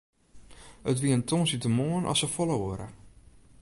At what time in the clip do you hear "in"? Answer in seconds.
1.17-1.27